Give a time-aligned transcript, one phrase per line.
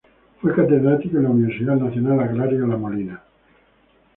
[0.41, 3.21] Fue catedrático en la Universidad Nacional Agraria La Molina.